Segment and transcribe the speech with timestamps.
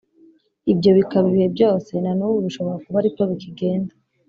[0.71, 3.93] Ibyo bikaba ibihe byose na n ubu bishobora kuba ari ko bikigenda